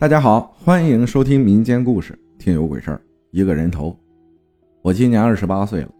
[0.00, 2.96] 大家好，欢迎收听民间故事《听有鬼事儿》，
[3.32, 3.94] 一个人头。
[4.80, 5.90] 我今年二十八岁了，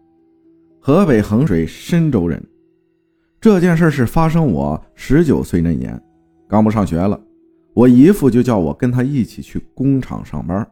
[0.79, 2.43] 河北衡水深州人。
[3.39, 6.01] 这件事是发生我十九岁那年，
[6.49, 7.21] 刚不上学了，
[7.75, 10.67] 我姨父就叫我跟他一起去工厂上班。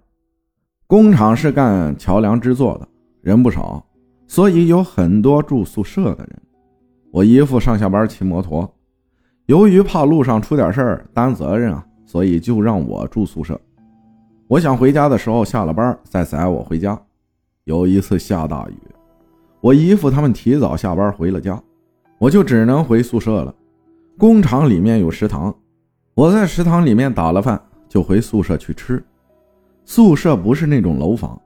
[0.87, 2.87] 工厂是干桥梁制作的，
[3.21, 3.85] 人不少，
[4.25, 6.41] 所以有很多住宿舍的人。
[7.11, 8.75] 我姨父上下班骑摩托，
[9.45, 11.85] 由于怕路上出点事儿担责任啊。
[12.09, 13.61] 所以就让我住宿舍。
[14.47, 16.99] 我想回家的时候下了班再载我回家。
[17.65, 18.73] 有一次下大雨，
[19.61, 21.61] 我姨父他们提早下班回了家，
[22.17, 23.53] 我就只能回宿舍了。
[24.17, 25.53] 工厂里面有食堂，
[26.15, 29.03] 我在食堂里面打了饭就回宿舍去吃。
[29.85, 31.39] 宿舍不是那种楼房，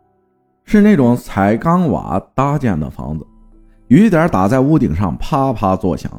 [0.64, 3.28] 是那种彩钢瓦搭建的房子，
[3.90, 6.10] 雨点打在屋顶上啪啪作响。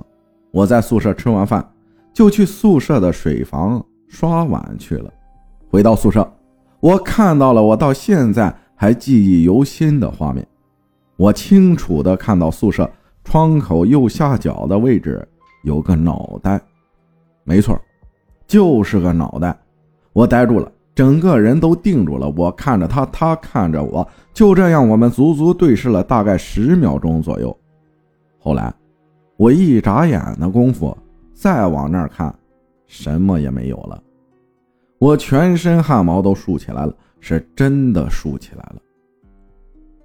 [0.51, 1.67] 我在宿舍吃完饭
[2.13, 3.83] 就去宿舍的水房。
[4.15, 5.13] 刷碗去了，
[5.69, 6.33] 回到宿舍，
[6.79, 10.47] 我看到了我到现在还记忆犹新的画面。
[11.17, 12.89] 我清楚的看到宿舍
[13.25, 15.27] 窗口右下角的位置
[15.65, 16.61] 有个脑袋，
[17.43, 17.77] 没错，
[18.47, 19.59] 就是个脑袋。
[20.13, 22.33] 我呆住了，整个人都定住了。
[22.37, 27.57] 我看着他，他看着我，就这样，我们足足对视了大概十秒钟左右。
[28.39, 28.73] 后来，
[29.37, 30.97] 我一眨眼的功夫，
[31.33, 32.33] 再往那儿看。
[32.87, 34.03] 什么也没有了，
[34.99, 38.77] 我全身汗毛都竖起来了，是真的竖起来了。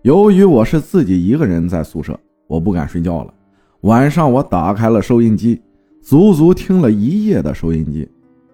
[0.01, 3.33] 由于我是自己一个人在宿舍，我不敢睡觉了。
[3.81, 5.61] 晚上我打开了收音机，
[6.01, 8.09] 足足听了一夜的收音机，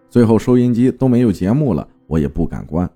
[0.10, 2.90] 最后收音机都没有节目了，我也不敢关，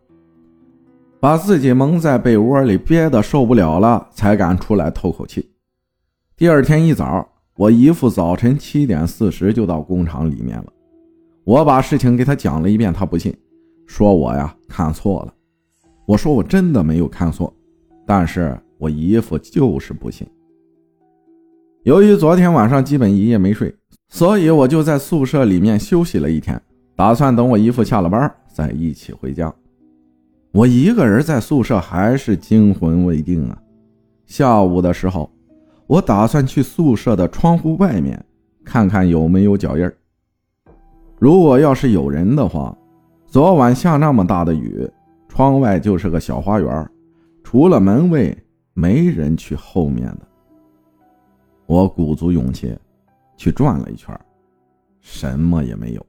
[1.20, 5.50] 把自己蒙在被窝里，憋得受不了了，才敢出来透口气。
[6.36, 10.66] 第二天一早，我姨父早晨七点四十就到工厂里面了。
[11.50, 13.36] 我把事情给他讲了一遍，他不信，
[13.88, 15.34] 说我呀看错了。
[16.06, 17.52] 我说我真的没有看错，
[18.06, 20.28] 但是我姨父就是不信。
[21.86, 23.76] 由于昨天晚上基本一夜没睡，
[24.10, 26.62] 所以我就在宿舍里面休息了一天，
[26.96, 29.52] 打算等我姨父下了班再一起回家。
[30.52, 33.60] 我一个人在宿舍还是惊魂未定啊。
[34.28, 35.28] 下午的时候，
[35.88, 38.24] 我打算去宿舍的窗户外面
[38.64, 39.92] 看看有没有脚印儿。
[41.20, 42.74] 如果要是有人的话，
[43.28, 44.90] 昨晚下那么大的雨，
[45.28, 46.90] 窗外就是个小花园，
[47.44, 48.36] 除了门卫，
[48.74, 50.20] 没人去后面的。
[51.66, 52.74] 我鼓足勇气，
[53.36, 54.18] 去转了一圈，
[55.02, 56.06] 什么也没有。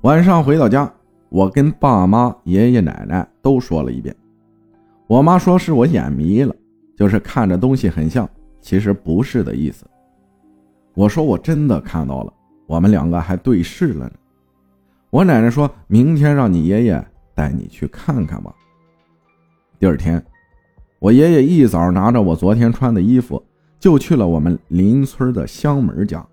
[0.00, 0.92] 晚上回到家，
[1.28, 4.14] 我跟爸妈、爷爷奶奶都说了一遍。
[5.06, 6.52] 我妈说是我眼迷了，
[6.96, 8.28] 就是看着东西很像，
[8.60, 9.86] 其实不是的意思。
[10.94, 12.32] 我说我真的看到了。
[12.66, 14.12] 我们两个还对视了呢。
[15.10, 18.54] 我奶奶说明天让你爷爷带你去看看吧。
[19.78, 20.24] 第二天，
[20.98, 23.42] 我爷爷一早拿着我昨天穿的衣服，
[23.78, 26.26] 就去了我们邻村的香门家，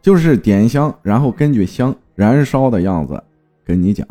[0.00, 3.22] 就是点香，然后根据香燃烧的样子
[3.64, 4.06] 跟你讲。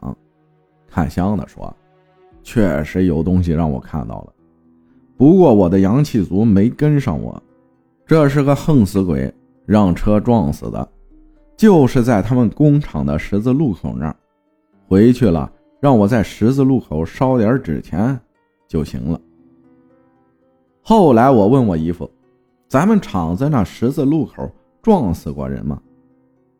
[0.88, 1.76] 看香的说，
[2.44, 4.34] 确实有东西让我看到了，
[5.18, 7.42] 不过我的阳气足没跟上我。
[8.06, 9.34] 这是个横死鬼，
[9.66, 10.88] 让车撞死的。
[11.58, 14.16] 就是在他们工厂的十字路口那儿，
[14.88, 15.50] 回去了，
[15.80, 18.20] 让我在十字路口烧点纸钱
[18.68, 19.20] 就行了。
[20.82, 22.10] 后来我问我姨父
[22.68, 24.52] ：“咱们厂子那十字路口
[24.82, 25.82] 撞死过人吗？”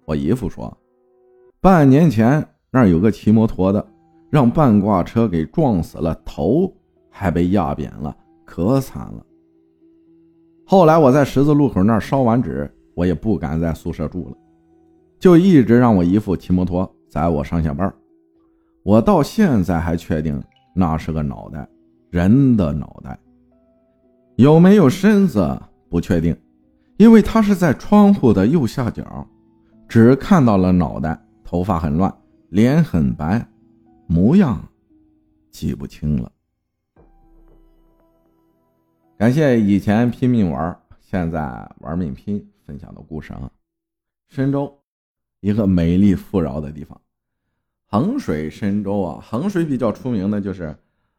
[0.06, 0.76] 我姨父说
[1.60, 3.86] ：“半年前那儿有个骑摩托的，
[4.30, 6.72] 让半挂车给撞死了，头
[7.10, 9.26] 还被压扁了，可惨了。”
[10.66, 14.38] 后来我在十字路口那儿烧完纸，我也不敢在宿舍住了。
[15.20, 17.92] 就一直让我姨父骑摩托载我上下班，
[18.84, 20.42] 我到现在还确定
[20.74, 21.68] 那是个脑袋，
[22.10, 23.18] 人的脑袋，
[24.36, 25.60] 有没有身子
[25.90, 26.36] 不确定，
[26.98, 29.28] 因为他是在窗户的右下角，
[29.88, 32.14] 只看到了脑袋，头发很乱，
[32.50, 33.48] 脸很白，
[34.08, 34.62] 模样
[35.50, 36.32] 记不清了。
[39.18, 43.50] 感谢以前拼命玩，现在玩命拼分享的故事啊，
[44.28, 44.78] 深州。
[45.46, 47.00] 一个美丽富饶的地方，
[47.86, 50.76] 衡水深州啊，衡水比较出名的就是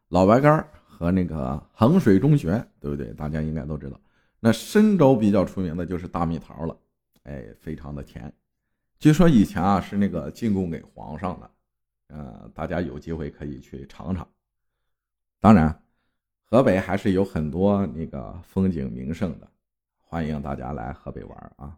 [0.09, 3.13] 老白干和那个衡水中学，对不对？
[3.13, 3.97] 大家应该都知道。
[4.41, 6.77] 那深州比较出名的就是大蜜桃了，
[7.23, 8.29] 哎，非常的甜。
[8.99, 11.51] 据说以前啊是那个进贡给皇上的，
[12.07, 14.27] 呃，大家有机会可以去尝尝。
[15.39, 15.81] 当然，
[16.43, 19.47] 河北还是有很多那个风景名胜的，
[19.95, 21.77] 欢迎大家来河北玩啊。